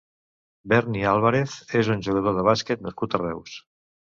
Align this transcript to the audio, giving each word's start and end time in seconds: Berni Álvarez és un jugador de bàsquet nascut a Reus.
Berni 0.73 1.03
Álvarez 1.09 1.53
és 1.81 1.91
un 1.97 2.01
jugador 2.09 2.39
de 2.39 2.47
bàsquet 2.51 2.85
nascut 2.89 3.19
a 3.19 3.25
Reus. 3.25 3.61